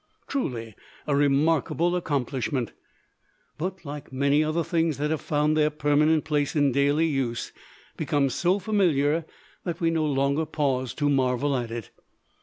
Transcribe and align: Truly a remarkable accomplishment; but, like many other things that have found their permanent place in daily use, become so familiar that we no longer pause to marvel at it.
Truly 0.27 0.73
a 1.05 1.15
remarkable 1.15 1.95
accomplishment; 1.95 2.71
but, 3.59 3.85
like 3.85 4.11
many 4.11 4.43
other 4.43 4.63
things 4.63 4.97
that 4.97 5.11
have 5.11 5.21
found 5.21 5.55
their 5.55 5.69
permanent 5.69 6.23
place 6.25 6.55
in 6.55 6.71
daily 6.71 7.05
use, 7.05 7.51
become 7.97 8.31
so 8.31 8.57
familiar 8.57 9.25
that 9.63 9.79
we 9.79 9.91
no 9.91 10.03
longer 10.07 10.47
pause 10.47 10.95
to 10.95 11.07
marvel 11.07 11.55
at 11.55 11.69
it. 11.69 11.91